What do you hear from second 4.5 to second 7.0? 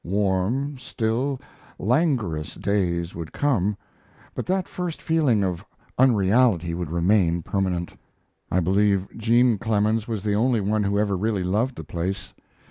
first feeling of unreality would